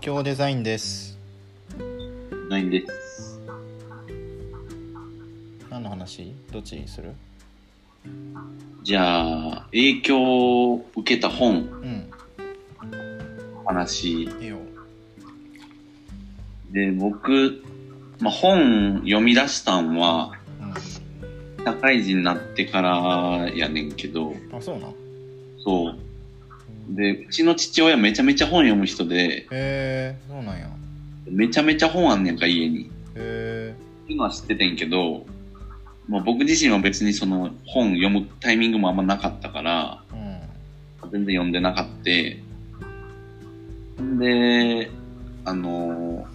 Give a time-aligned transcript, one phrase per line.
[0.00, 1.18] 京デザインです。
[2.48, 3.38] ないんです。
[5.68, 6.34] 何の話？
[6.50, 7.12] どっちにする？
[8.82, 10.18] じゃあ、影響
[10.72, 12.10] を受けた本、うん。
[13.66, 14.22] 話。
[14.22, 14.56] いいよ。
[16.70, 17.62] で、僕、
[18.20, 20.32] まあ、本読み出したんは、
[21.58, 24.94] う社会人になってからやねんけど、んあそうなん？
[25.62, 25.98] そう。
[26.90, 30.68] で、うちの父親めちゃめちゃ本読む人で、へえそうなんや
[31.26, 32.90] めちゃめちゃ本あんねんか、家に。
[33.14, 35.26] へっていうのは知っててんけど、
[36.08, 42.04] まあ、僕自身は別にその本読むタイミングもあんまなかったから、えうん全然読んでなかった。
[44.18, 44.90] で、
[45.44, 46.26] あの、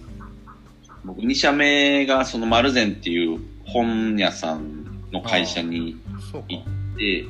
[1.04, 5.96] 僕2社目がその丸善っていう本屋さんの会社に
[6.48, 7.26] 行って、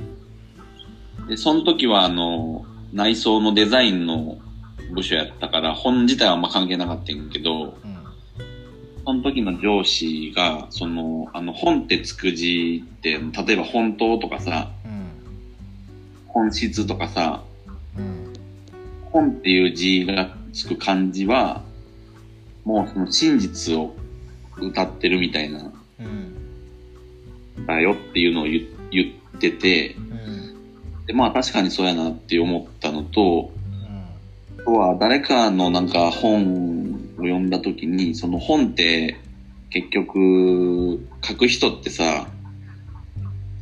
[1.28, 4.38] で、その時はあの、内装のデザインの
[4.94, 7.96] 部署やったから、本自体はあんま関係なかったんやけど、うん
[9.06, 15.06] その時の上司が、その、あの、本ってつく字って、例えば本当とかさ、うん
[16.26, 17.44] 本質とかさ、
[17.96, 18.32] うん
[19.12, 21.62] 本っていう字がつく漢字は、
[22.64, 23.94] もうその真実を
[24.58, 25.72] 歌ってるみたいな、
[27.64, 28.66] だよっていうのを言
[29.36, 30.35] ってて、うん、
[31.12, 33.66] まあ確かにそうやなって思ったのと、うん
[34.58, 39.16] あとは誰かのなんか本を読んだ時に、その本って
[39.70, 42.26] 結局書く人ってさ、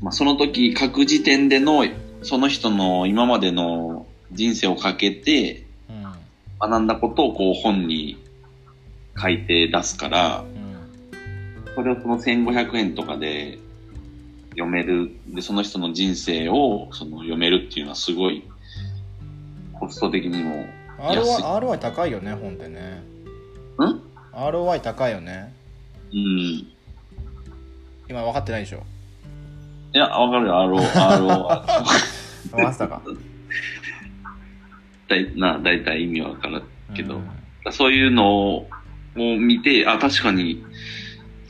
[0.00, 1.84] まあその時書く時点での
[2.22, 8.16] その人の今までの人生をかけてうん学んだことをこう本に
[9.20, 10.64] 書いて出すから、うん。
[11.74, 13.58] それをその1500円とかで
[14.56, 18.42] 読める、で、その人の人生をその読めるっていうのはすごい
[19.72, 20.66] コスト的にも
[20.98, 23.02] ROI, ROI 高いよね本ってね。
[23.78, 24.00] ん
[24.32, 25.52] ？ROI 高いよね。
[26.12, 26.66] うん。
[28.08, 28.82] 今分かってないでしょ？
[29.94, 31.64] いや、わかるよ、RO、RO は。
[32.50, 33.02] 分かってたか。
[35.08, 36.62] だいな、だいたい意味はわかる
[36.94, 37.72] けど、うん。
[37.72, 38.68] そういうのを
[39.14, 40.64] 見て、あ、確かに、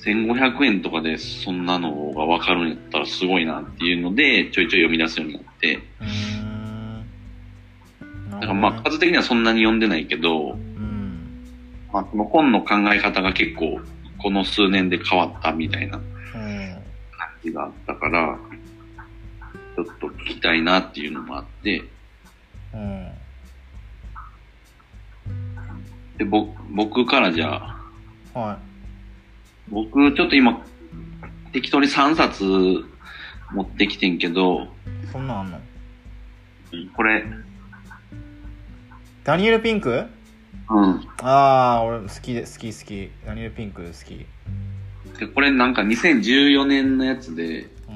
[0.05, 5.81] 1500円とかでそんなのがわかるんやったらすごいなっていうので、ちょいちょい読み出すようになって、
[8.31, 11.47] だからまあ数的にはそんなに読んでないけど、うん。
[11.91, 13.81] まあその本の考え方が結構
[14.19, 16.03] この数年で変わったみたいなうん。
[16.03, 16.83] 感
[17.43, 18.39] じがあったから、
[19.77, 21.83] ちょっと聞きたいなっていうのもあって、
[22.75, 23.09] うん。
[26.19, 27.79] で、ぼ僕からじゃ
[28.35, 28.59] あ、は
[29.69, 30.63] 僕、ちょっと今、
[31.53, 32.45] 適当に3冊
[33.53, 34.69] 持ってきてんけど、い
[35.13, 35.61] そんなんあんの？
[36.95, 37.25] これ、
[39.23, 40.05] ダニエル・ピンク？
[40.71, 41.09] うん。
[41.23, 43.11] ああ俺好きで好き好き。
[43.27, 44.27] ダニエル・ピンク好き。
[45.19, 47.93] で、これなんか2014年のやつで、う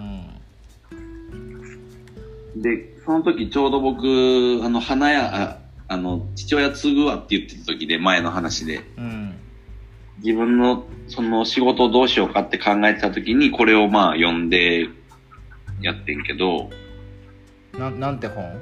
[2.56, 2.62] ん。
[2.62, 5.58] で、その時ちょうど僕、あの、花屋、あ
[5.88, 9.27] あの、父親継ぐわって言ってた時で、前の話で、うん
[10.24, 14.88] 自分の、その仕事をどうしようかって考えてた時に、これをまあ読んで
[15.80, 16.70] やってんけど、
[17.78, 18.60] ななんて本？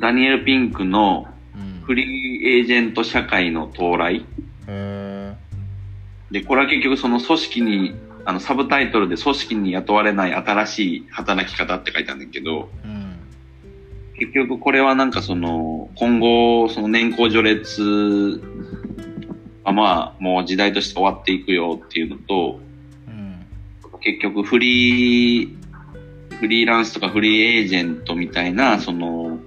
[0.00, 1.82] ダニエル・ピンクのうん。
[1.84, 4.24] フリーエージェント社会の到来。
[4.66, 5.34] へ
[6.30, 13.16] で、これは結局その組織に、あの、サブタイトルで組織に雇われない新しい働き方って書いてあるんだけど、えうん。
[14.18, 18.40] 結局これはなんかその、今後、その年功序列
[19.64, 22.60] はまあ、もう時代として終わっていくよっていうのと、
[23.08, 23.46] うん
[24.00, 25.56] 結局フリー、
[26.40, 29.38] フリーランスとかフリーエージェントみたいな、その、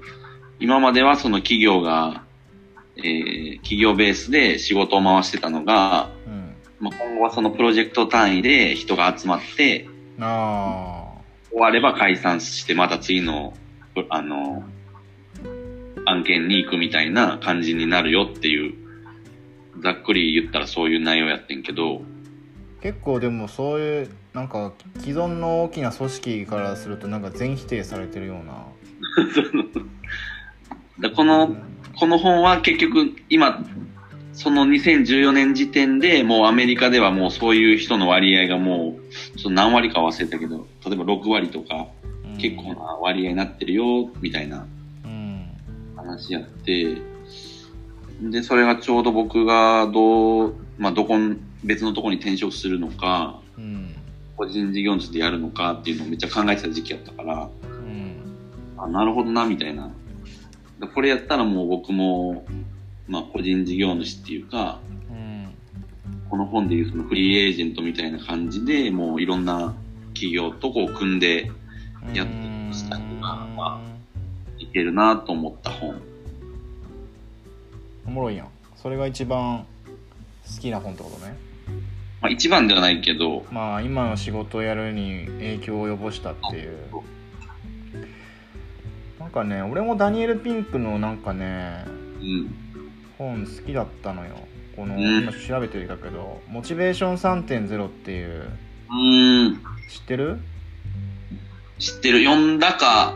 [0.62, 2.24] 今まではその企業が、
[2.98, 6.56] えー企業ベースで仕事を回してたのが、うん。
[6.80, 9.88] まあ、今後はそのプロジェクト単位で人が集まって、
[10.20, 11.16] あ
[11.52, 13.54] 終われば解散してまた次の、
[14.10, 14.64] あの、
[16.06, 18.85] 案件に行くみたいな感じになるよっていう、
[19.82, 22.02] ざっくり言ったらそういう内容やってんけど、ー
[22.82, 28.66] 結構でもそういうなんか既存の大きな組織からするとなんか全否定されてるような。
[31.10, 31.56] でこの、
[31.98, 33.64] この本は結局今、
[34.34, 41.88] その2014年時点でもうアメリカではもうそういう人の割合がもう、ちょっと何割か忘れたけど、例えば6割とか
[42.24, 42.38] うん。
[42.38, 44.66] 結構な割合になってるよ、みたいな
[45.06, 45.48] うん。
[45.96, 46.98] 話やって、
[48.22, 53.96] で、それがちょうど僕がどう、まあ、どこん、別のところに転職するのか、うん
[54.38, 58.18] 個人事業主でやるのかっていうのをめっちゃ考えてた時期やったから、うん
[58.78, 59.92] あ、なるほどな、みたいな。
[60.80, 62.46] でこれやったらもう僕も、
[63.08, 64.80] まあ個人事業主っていうか、
[65.10, 65.54] うん
[66.30, 69.74] この本でいうそのフリーエージェントみたいな感じで、もういろんな
[70.14, 71.50] 企業とこう組んで
[72.14, 73.82] やってるスタイルがま
[74.58, 76.02] いけるなと思った本。
[78.06, 79.66] おもろいやんそれが一番
[80.56, 81.36] 好きな本ってことね
[82.22, 86.78] まあ一番ではないけど、まあ今の仕事をやるに影響を及ぼしたっていう
[89.20, 91.86] なんかね俺もダニエル・ピンクのなんかね
[92.20, 92.56] うん。
[93.18, 94.36] 本好きだったのよ
[94.76, 98.50] この、うん今調べてるけど「モチベーション3.0」っていう
[98.90, 99.56] うーん。
[99.90, 100.40] 知ってる？
[101.80, 102.24] 知ってる。
[102.24, 103.14] 読んだか、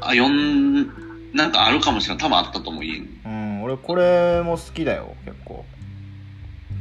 [0.00, 0.86] あ、読ん、
[1.34, 2.24] なんかあるかもしれない。
[2.24, 3.08] 多分あったと思う、家に。
[3.24, 3.39] うん
[3.70, 5.64] 俺これも好きだよ結構。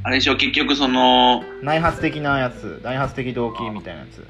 [0.01, 4.25] あれでしょ、結局その、内発的なやつ内発的動機みたいなやつ。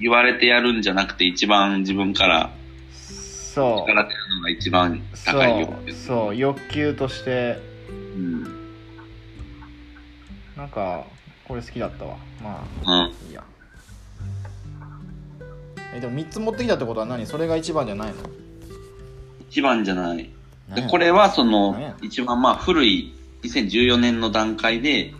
[0.00, 2.50] 言われてやるんじゃなくて一番自分から
[2.92, 3.90] そう。
[3.90, 5.66] 力出るのが一番高いよ。
[5.66, 7.58] そうそう欲求として。
[7.88, 8.44] うん。
[10.56, 11.04] なんか
[11.46, 12.16] これ好きだったわ。
[12.42, 13.28] まあうん。
[13.28, 13.42] いいや。
[15.94, 17.26] えでも3つ持ってきたってことは何？
[17.26, 18.16] それが一番じゃないの？
[19.48, 20.30] 一番じゃない。
[20.74, 25.14] で、これはそ何のや、一番まあ古い2014年の段階で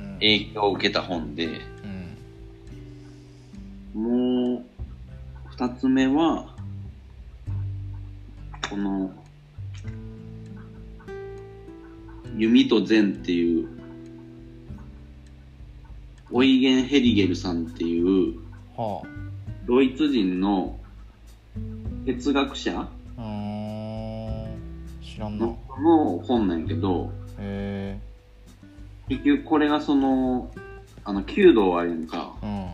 [0.00, 0.14] うん。
[0.14, 1.60] 影響を受けた本で、
[3.94, 4.02] うん。
[4.02, 4.64] もう、
[5.50, 6.54] 二つ目は、
[8.68, 9.10] この、
[12.36, 13.68] 弓と禅っていう、
[16.30, 18.34] オイゲン・ヘリゲルさんっていう、
[18.76, 19.02] は
[19.66, 20.78] ドイツ人の
[22.04, 22.88] 哲学者
[25.16, 25.46] 知らんな。
[25.46, 27.98] のの本なんやけど、へ
[29.08, 30.50] 結局これがその、
[31.04, 32.34] あの、弓道あるやんか。
[32.42, 32.68] え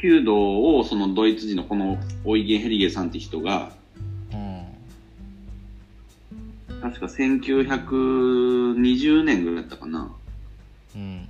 [0.00, 3.72] 弓道をそのドイツ人のこのオイゲン・ヘリゲルさんって人が、
[4.32, 4.48] うんうん
[6.80, 10.12] 確か1920年ぐらいだったかな。
[10.94, 11.28] うん。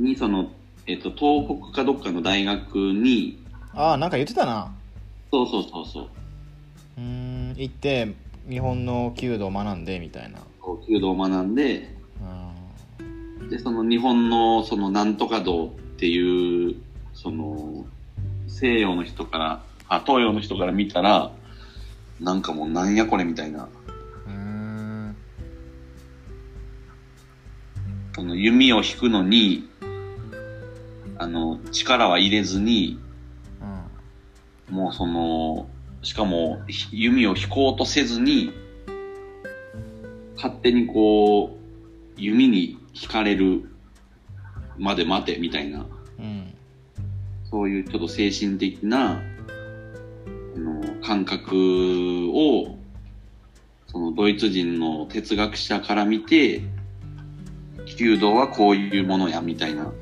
[0.00, 0.50] に、その、
[0.88, 3.38] えっと、東北かどっかの大学に、
[3.72, 4.74] ああなんか言ってたな。
[5.30, 6.08] そうそうそうそう、
[7.56, 8.14] 行って
[8.48, 10.40] 日本の弓道を学んでみたいな。
[10.86, 11.96] 弓道を学んで、
[13.40, 13.48] うん。
[13.48, 16.76] で、その日本のそのなんとか道っていう、
[17.14, 17.86] その、
[18.46, 21.32] 西洋の人から、あ、東洋の人から見たら、
[22.20, 23.68] なんかもうなんやこれみたいな。
[28.14, 29.68] その弓を引くのに、
[31.18, 32.98] あの、力は入れずに、
[34.68, 34.74] うん。
[34.74, 35.68] もうその、
[36.06, 38.52] しかもひ弓を引こうとせずに、
[40.36, 43.68] 勝手にこう、弓に引かれる
[44.78, 45.84] まで待てみたいな、
[46.20, 46.54] うん。
[47.50, 49.20] そういうちょっと精神的な、
[50.54, 52.78] あの、感覚を、
[53.88, 56.62] そのドイツ人の哲学者から見て、
[57.84, 59.86] 弓道はこういうものや、みたいな。
[59.86, 59.94] う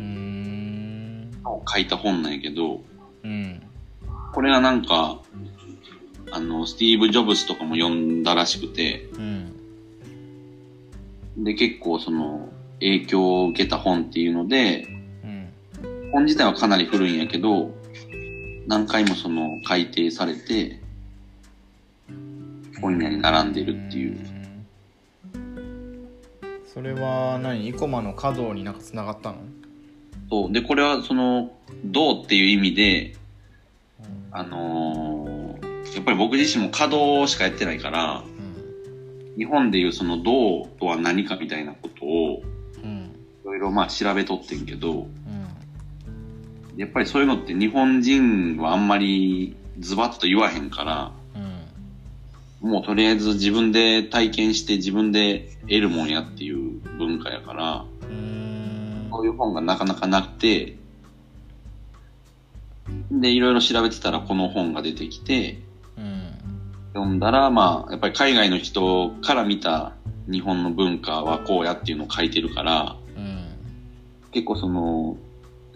[0.00, 1.30] ーん。
[1.72, 2.82] 書いた本なんやけど、
[3.22, 3.63] うん
[4.34, 5.20] これがなんか、
[6.32, 9.06] あの、スティーブ・ジョブスとかも読んだらしくて、
[11.36, 11.44] うん。
[11.44, 14.88] で、結構その、影響を受けた本っていうので、
[15.22, 15.52] うん。
[16.10, 17.72] 本自体はかなり古いんやけど、
[18.66, 20.80] 何回もその、改訂されて、
[22.80, 24.18] 本屋に並んでるっていう。
[26.66, 27.70] それは何？
[27.70, 29.38] 生駒の華道になんかつながったの？
[30.28, 30.52] そう。
[30.52, 31.52] で、これはその、
[31.84, 33.14] 道っていう意味で、
[34.36, 39.36] あのーやっぱり僕自身も稼働しかやってないから、うん。
[39.36, 42.42] 日本でいうその道とは何かみたいなことを、
[42.82, 43.14] うん。
[43.42, 45.08] いろいろまあ調べとってんけど、うん。
[46.76, 51.12] やっぱりそういうのって日本人はあんまりズバッと言わへんから、
[52.62, 52.70] うん。
[52.70, 57.84] もうとりあえず自分で体験して自分で得るもんやっていう文化やから、
[59.12, 60.76] そういう本がなかなかなくて、
[63.20, 65.60] で、いろいろ調べてたらこの本が出てきて、
[65.96, 66.34] うん。
[66.92, 69.92] 読んだら、まあ、やっぱり海外の人から見た
[70.30, 73.46] 日本の文化はこうやっていうのを書いてるから、うん。
[74.32, 75.16] 結構その、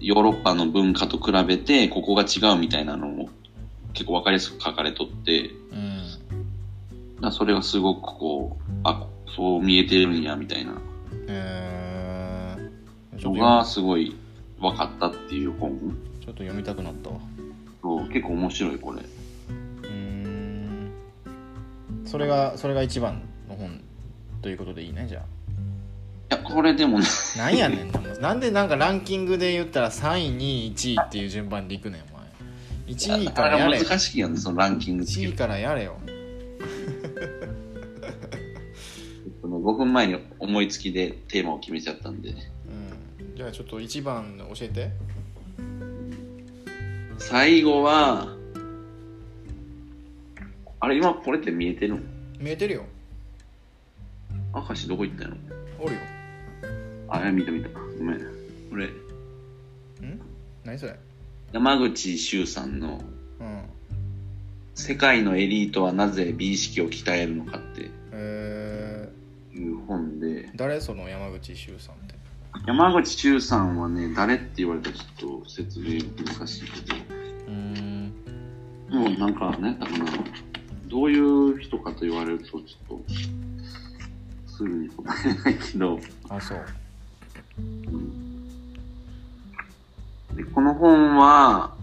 [0.00, 3.28] ヨーロッパの文化と比べて、ここが違うみたいなのも
[3.92, 7.20] 結構わかりやすく書かれとって、うん。
[7.20, 10.80] だそれがすごくこう、あ、そう見えてるんや、みたいな。
[11.26, 14.14] えー、のがすごい
[14.60, 15.96] 分かったっていう本。
[16.28, 17.16] ちょっと読みたくなったわ。
[17.80, 19.00] そう結構面白い、これ。
[19.00, 20.92] うーん。
[22.04, 23.80] それがそれが一番の本
[24.42, 25.20] ということでいいねじゃ
[26.30, 26.34] あ。
[26.36, 27.06] いや、これでもね、
[27.38, 32.26] なんやねんなんでなんかランキングで言ったら3位2位1位っていう順番でいくねんお前。
[32.94, 33.82] 1位からやれ。
[33.82, 35.12] 難しいやんね、そのランキングって。
[35.12, 35.32] 1位。
[35.32, 35.96] からやれよ。
[39.42, 42.28] 5分前に思いつきでテーマを決めちゃったんで。
[42.28, 42.32] う
[43.32, 43.34] ん。
[43.34, 44.90] じゃあちょっと1番教えて
[47.28, 48.26] 最後は、
[50.80, 52.00] あれ、今これって見えてるの？
[52.40, 52.86] 見えてるよ。
[54.54, 55.36] 明石どこ行ったの？
[55.78, 56.00] おるよ。
[57.10, 57.68] あ、いや見た見た。
[57.68, 58.18] ごめん。
[58.70, 58.90] これ、ん？
[60.64, 60.98] 何それ？
[61.52, 62.98] 山口周さんの
[63.40, 63.62] うん。
[64.74, 69.12] 世界のエリートはなぜ美意識を鍛えるのかってえ
[69.54, 70.46] いう本で。
[70.46, 70.80] ー、、誰？
[70.80, 72.14] その山口周さんって。
[72.66, 77.17] 山口周さんはね、誰って言われたらちょっと説明難しいけど、
[78.90, 80.06] もうなんか、ね、だかな、
[80.86, 83.00] どういう人かと言われるとちょっと、
[84.46, 86.64] すぐに答えないけど、あそう。
[90.36, 91.74] でこの本は、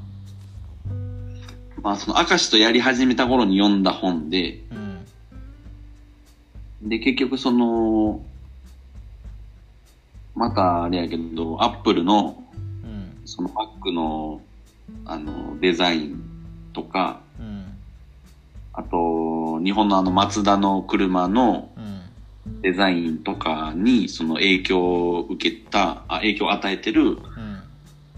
[1.83, 4.63] まあその明石とやり始めた頃に読んだ本で、
[6.81, 6.89] うん。
[6.89, 8.23] で、結局その、
[10.33, 12.43] またあれやけど、アップルの、
[12.83, 13.21] うん。
[13.25, 14.41] その Mac の、
[15.05, 16.34] あの、デザイン
[16.75, 17.77] とか、うん。
[18.73, 22.01] あと、日本のあの、マツダの車のうん。
[22.61, 27.17] デザインとかに、その影響を受けた、あ影響を与えてる、うん。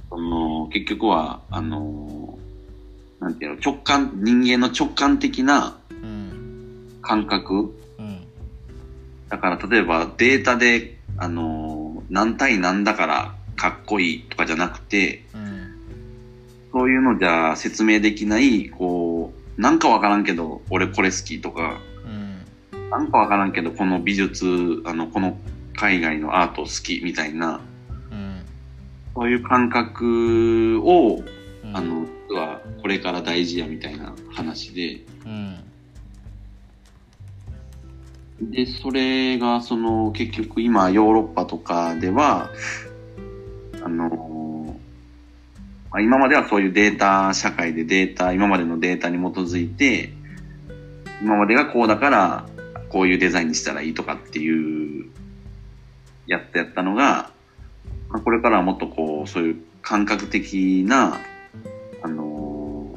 [0.09, 2.37] その、結局は、あの、
[3.21, 6.99] なんていうの、直感、人間の直感的なうん。
[7.01, 7.73] 感覚。
[7.99, 8.27] うん。
[9.29, 15.56] だから例えばデータで、あの、何対何だからかっこいいとかじゃなくて、うん
[16.77, 22.91] そういうのじゃ説明できない、こう、なんかわからんけど、俺これ好きとか、うん。
[22.91, 25.39] なんかわからんけど、この美術、あの、この
[25.75, 27.61] 海外のアート好きみたいな、
[28.11, 28.45] うん。
[29.15, 31.23] そういう感覚を、
[31.63, 31.75] うん。
[31.75, 35.57] あの、実はこれから大事やみたいな話で、うん。
[38.51, 42.51] で、それが、その、結局今、ヨーロッパとかでは、
[43.83, 44.46] あの、
[45.91, 50.11] まあ今まではそういうデータ社会でデータ、今までのデータに基づいて、
[51.21, 52.45] 今までがこうだから、
[52.89, 55.05] こういうデザインにしたらいいとかっていう、
[56.25, 57.31] やったやったのが、
[58.09, 61.19] まあこれからはもっとこう、そういう感覚的な、
[62.03, 62.93] あの、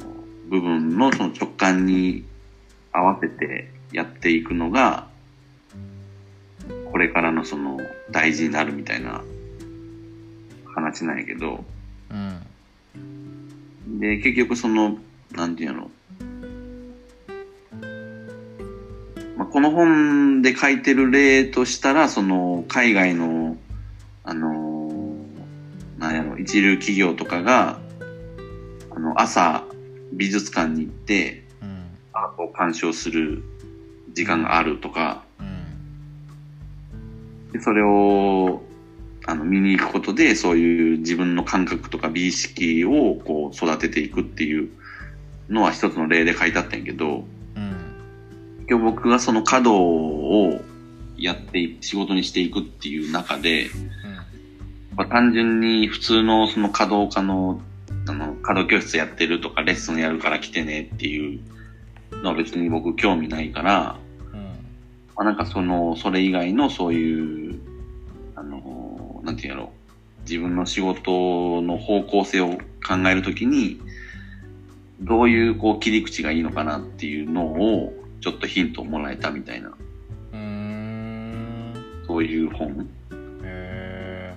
[0.48, 2.24] 部分のその直感に
[2.92, 5.08] 合わせてやっていくのが、
[6.90, 7.78] これからのその
[8.10, 9.22] 大事になるみたいな
[10.74, 11.64] 話なんやけど、
[12.10, 12.46] うん。
[13.98, 14.98] で、結局その、
[15.32, 15.90] なんていうの、
[19.36, 23.56] まあ、この本で書いてる例としたら、その、海外の、
[24.24, 24.70] あのー
[26.00, 27.78] なんやろ、一流企業とかが、
[28.90, 29.64] あの、朝、
[30.14, 31.84] 美術館に行って、うん。
[32.14, 33.42] アートを鑑賞する
[34.14, 35.66] 時間があるとか、うん。
[37.52, 38.62] でそれを、
[39.26, 44.68] あの、見に行くことで、そういう自分の感覚とか美意識をこう育てていくっていう
[45.48, 47.24] のは一つの例で書いてあったんやけど、
[47.56, 47.80] うん
[48.68, 50.60] 今日僕がその稼働を
[51.18, 53.68] やってい、仕事にしていくっていう中で、
[54.96, 57.60] まあ、単純に普通のその稼働家の、
[58.06, 61.40] あの、稼働教室やってるとかレッスンやるから来てねっていう
[62.22, 63.98] のは別に僕興味ないから、
[64.32, 64.40] うん。
[64.40, 64.52] ま
[65.16, 67.69] あ、なんかその、それ以外のそういう、あ
[69.20, 69.72] の、なんていうんやろ
[70.28, 72.48] 自分の仕事の方向性を
[72.86, 73.80] 考えるときに、
[75.00, 81.74] どういうこう切り口がいいのかなっていうのを、ちょっとヒントをもらえたみたいな、うーん
[82.06, 82.88] そういう本。
[83.42, 84.34] へ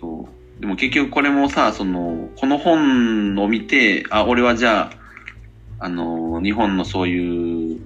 [0.00, 0.60] そう。
[0.60, 4.90] でも結局これもさ、その、この本を見て、あ、俺はじゃ
[5.78, 7.80] あ、あの、日本のそういう、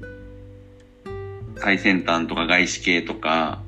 [1.57, 3.63] 最先端とか外資系とか、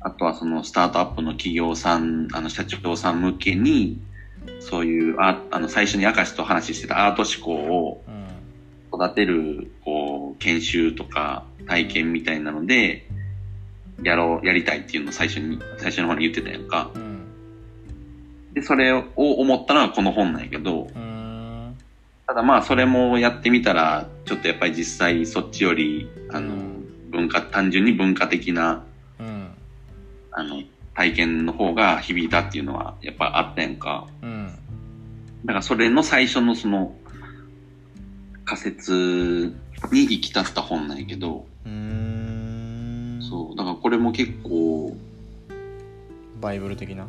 [0.00, 3.98] あとはそのスタートアップの企業さん、あの社長さん向けに、
[4.60, 8.28] そういう、ああの、最初に明石と話してたアート思考をうん
[8.92, 13.06] 育てる、こう、研修とか体験みたいなので、
[14.02, 16.90] やろう、やりたいっていうのを最初に、最初の方に言ってたやんか。
[16.94, 17.26] うん。
[18.54, 21.76] で、それを思ったのがこの本なんやけど、うーん。
[22.26, 27.10] ただまあそれもやってみたら、ちょっとやっぱり実際そっちより、あの、うん。
[27.10, 28.87] 文化、単純に文化的な、うん
[30.38, 30.62] あの、
[30.94, 34.06] 体験の方が響いたっていうのはやっぱあったやんか。
[34.22, 34.46] うん。
[35.44, 36.94] だからそれの最初のその
[38.44, 39.52] 仮説
[39.92, 43.18] に行き立った本なんやけど、うーん。
[43.20, 44.96] そう、だからこれも結構、
[46.40, 47.08] バイブル的な？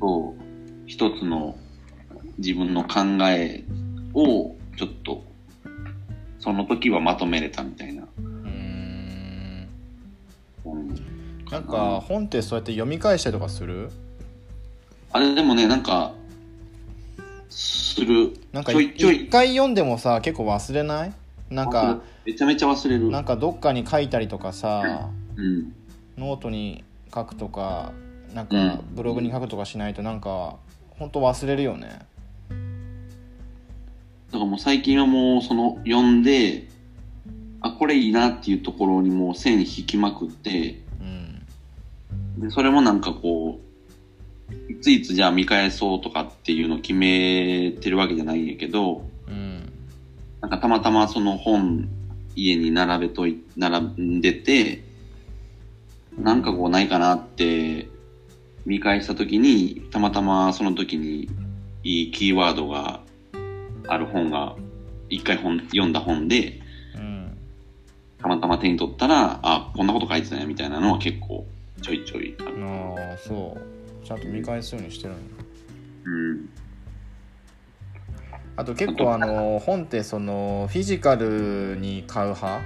[0.00, 0.42] そう、
[0.86, 1.56] 一つの
[2.38, 3.00] 自分の考
[3.30, 3.64] え
[4.14, 5.22] をちょっと、
[6.40, 7.97] その時はまとめれたみたいな
[11.50, 13.90] なんか本ってそうやって読み返したりとかする？
[15.12, 16.12] あれでもね、なんか、
[17.48, 18.34] する。
[18.52, 18.72] なんか。
[18.72, 21.12] 一回読んでもさ結構忘れない？
[21.50, 23.08] なんかめちゃめちゃ忘れる。
[23.10, 25.72] なんかどっかに書いたりとかさうん。
[26.18, 27.92] ノートに書くとか
[28.34, 30.56] なんかうんブログに書くとかしないとなんか
[30.90, 32.00] 本当忘れるよね
[34.32, 36.66] だからもう最近はもうその読んで、
[37.60, 40.87] あ、これいいなっていうところにもう線引きまくって、うん
[42.40, 49.72] で、それもなんかこう、いついつじゃあ見返そうとかっていうのを決めてるわけじゃないんやけど、うん。
[50.40, 51.88] なんかたまたまその本
[52.34, 54.84] 家に並べとい、並んでて、
[56.16, 57.88] なんかこうないかなって
[58.66, 61.28] 見返した時に、たまたまその時に
[61.82, 63.00] いいキーワードが
[63.88, 64.54] ある本が、
[65.10, 66.60] 一回本読んだ本で、
[66.94, 67.36] うん。
[68.20, 71.46] たまたま手に取ったら、あ、こんなこと書いてたねみたいなのは結構
[71.82, 72.64] ちょいちょいある。
[72.64, 73.56] ああそ
[74.02, 75.20] うちゃんと見返すようにしてるんや
[76.04, 76.48] うん。
[78.56, 82.60] あと結構あの本ってそのフィジカルに買う派？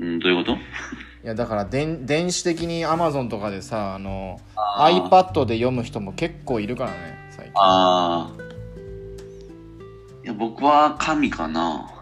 [0.00, 0.56] うん、どういうこと？
[0.56, 0.58] い
[1.24, 6.96] やだから電電子的に Amazon とかでさあのあー iPad で読む人も結構いるからね
[7.30, 8.42] 最近ああ。
[10.24, 11.97] いや、僕は紙かな。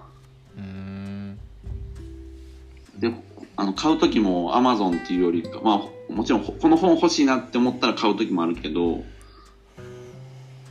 [3.57, 9.03] あの、買うときも Amazon っていうよりか、まあ、もちろんこの本欲しいなって思ったら買うときもあるけど、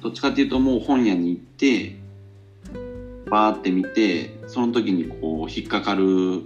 [0.01, 1.97] どっちかっていうともう本屋に行って、
[3.29, 6.43] バーって見て、その時にこう、引っかかる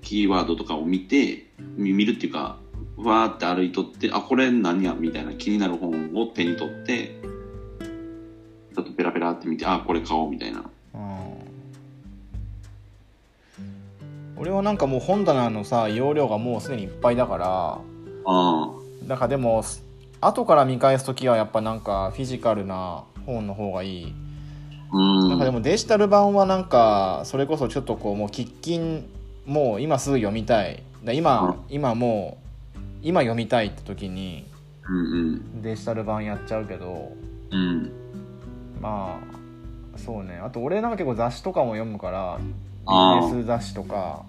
[0.00, 1.46] キーワードとかを見て、
[1.76, 2.58] 見るっていうか、
[2.96, 7.20] わーって歩いとって、あ、これ何やみたいな気になる本を手に取って、
[8.74, 10.70] ちょっとペラペラって見て、あ、これ買おうみたいな。
[14.44, 17.80] 俺はなんかもう本棚のさ容量がもうすでにいっぱいだからあ
[18.26, 18.68] あ。
[19.06, 19.64] だからでも
[20.20, 24.14] 後から見返す時はやっぱなんかフィジカルな本の方がいい
[24.92, 25.28] うん。
[25.30, 29.04] なんかでもデジタル版はなんかそれこそちょっとこうもう喫緊
[29.46, 32.36] もう今すぐ読みたいだ今今も
[32.76, 34.44] う今読みたいって時に
[34.86, 37.12] うんデジタル版やっちゃうけど
[37.50, 37.58] うん。
[37.58, 37.92] うん。
[38.78, 39.18] ま
[39.94, 42.38] あそうねあと俺なんか結構雑誌とかも読むから
[42.84, 44.26] あービジネス雑誌とか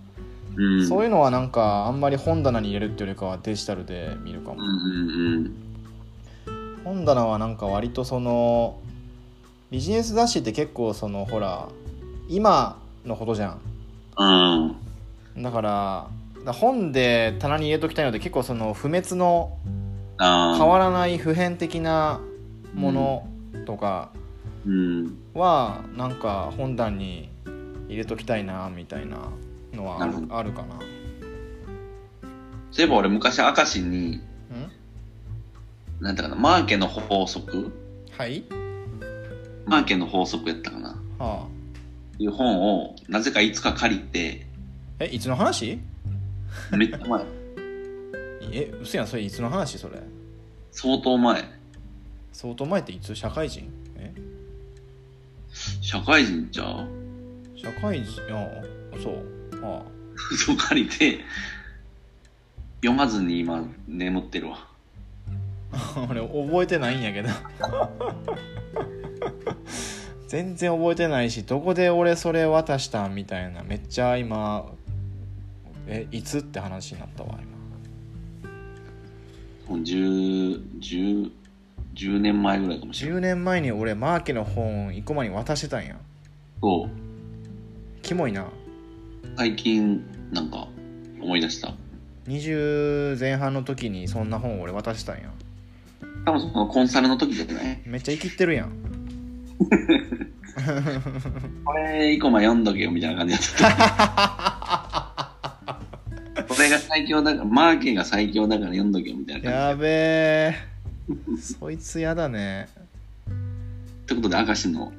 [0.55, 0.87] うん。
[0.87, 4.59] そういうのはなんかあんまり本棚に入れるっていうよりかはデジタルで見るかも
[6.83, 8.79] 本棚はなんか割とその
[9.71, 11.67] ビジネス雑誌って結構そのほら
[12.29, 13.61] 今のことじゃん
[14.17, 14.77] うん。
[15.35, 15.43] うん。
[15.43, 16.07] だから
[16.45, 19.57] だ本で棚に入れときたいので結構その不滅の。
[20.17, 20.29] 変
[20.67, 22.21] わらない普遍的な
[22.73, 23.27] もの
[23.65, 24.11] とか
[24.65, 25.17] うん。
[25.33, 27.29] はなんか本棚に
[27.89, 29.29] 入れときたいなみたいな
[29.75, 30.79] のはあるかな。
[32.71, 34.21] そういえば俺昔明石に、ん？
[36.01, 37.71] なんだかな、マーケの法則？
[38.17, 38.43] はい。
[39.65, 40.89] マーケの法則やったかな。
[40.89, 41.47] はあ。
[42.17, 44.45] いう本を、なぜかいつか借りて、
[44.99, 45.79] えいつの話？
[46.71, 47.23] めっちゃ前。
[48.51, 49.77] え嘘やんそれいつの話？
[49.77, 49.99] それ。
[50.71, 51.43] 相当前。
[52.31, 53.15] 相当前っていつ？
[53.15, 53.69] 社会人？
[53.97, 54.13] え？
[55.81, 56.87] 社会人ちゃう？
[57.57, 58.21] 社会人？
[58.33, 58.47] あ
[59.01, 59.25] そう
[59.65, 59.83] は
[60.37, 61.19] そう借りて、
[62.81, 64.67] 読まずに今眠ってるわ。
[65.71, 67.29] あ 俺覚えてないんやけど
[70.27, 74.65] 全然覚えてないしどこで俺それ渡したんみたいなめっちゃ今
[75.87, 77.37] えいつって話になったわ
[79.67, 81.31] もう10、10、
[81.95, 83.31] 10年前ぐらいかもしれ今ない。
[83.31, 85.95] 10年前に俺マーケの本生駒に渡してたんや
[86.61, 86.89] そう。
[88.01, 88.45] キモいな
[89.37, 90.67] 最近、なんか、
[91.21, 91.73] 思い出した
[92.27, 95.29] ？20前半の時にそんな本俺渡したんや
[96.25, 97.79] 多分そのコンサルの時じゃない？
[97.85, 98.71] めっちゃ生きってるやん
[101.65, 103.41] これ、一個前読んどけよみたいな感じだっ
[106.35, 106.43] た。
[106.47, 110.55] これが最強だから、マーケが最強だから読んどけよみたいな感やべえ
[111.41, 112.69] そいつやだね
[113.27, 113.33] じ。
[113.33, 113.33] っ
[114.07, 114.91] てことで、明石の。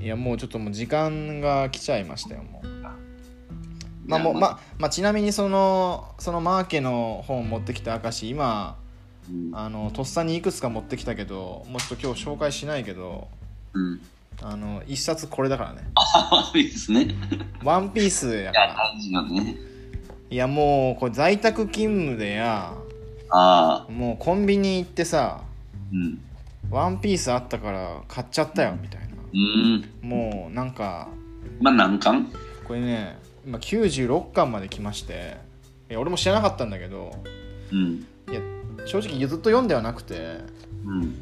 [0.00, 2.66] いやもうちょっともう時間が来ちゃいましたよもう
[4.06, 8.76] まあいやもうままあちなみにそのそのマーケの本持ってきた証今
[9.30, 9.50] うん。
[9.54, 13.28] あのとっさにいくつか持ってきたけどもうちょっと今日紹介しないけど
[13.74, 14.00] うん。
[14.40, 17.02] あの一冊これだからね あ、いいですね。
[17.02, 17.08] い
[17.62, 19.56] ワンピースやかや、ら大事よね。
[20.30, 22.72] いやもうこれ在宅勤務でや
[23.30, 25.42] ああ、もうコンビニ行ってさ
[25.92, 26.18] うん。
[26.70, 29.90] ワンピースあったから買っちゃったよみたいなうん。
[30.02, 31.08] もうなんか
[31.60, 32.26] まあ、何巻
[32.66, 35.36] これね今96巻まで来まして
[35.90, 37.12] いや俺も知らなかったんだけど
[37.72, 38.06] うん。
[38.84, 40.38] 正直ずっと読んではなくて
[40.84, 41.14] うん。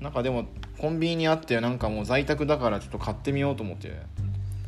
[0.00, 0.46] なんかでも
[0.78, 4.00] コンビニにあってなんかもう在宅だからちょっと買ってみようと思って。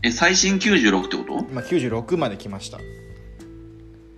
[0.03, 1.39] え、最新96ってこと？
[1.51, 2.79] 今96まで来ました。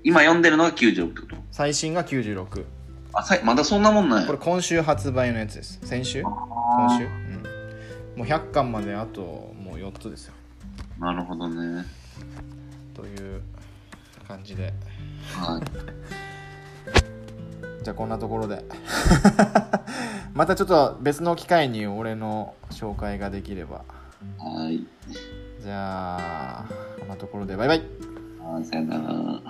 [0.05, 1.37] 今読んでるのが96ってこと？
[1.51, 2.65] 最新が96
[3.13, 4.27] あ、さいまだそんなもんなんや。
[4.27, 5.81] これ今週発売のやつです。
[5.83, 6.21] 先週？
[6.23, 10.35] 今あ週、うん、もう100巻まであともう4つですよ。
[10.99, 11.85] ーなるほどね。
[12.95, 13.43] という
[14.27, 14.73] 感じで
[15.35, 15.63] はい。
[17.83, 18.65] じゃあこんなところで
[20.35, 23.85] またちょっと別の機会に俺の紹介ができれば
[24.39, 24.87] はい。
[25.61, 26.65] じゃあ
[26.99, 27.83] こんなところでバイバイ
[28.43, 29.43] はい、さよなら。